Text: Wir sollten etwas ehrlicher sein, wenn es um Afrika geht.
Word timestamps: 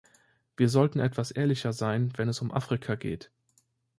Wir 0.57 0.67
sollten 0.67 0.99
etwas 0.99 1.29
ehrlicher 1.29 1.73
sein, 1.73 2.11
wenn 2.17 2.27
es 2.27 2.41
um 2.41 2.51
Afrika 2.51 2.95
geht. 2.95 3.29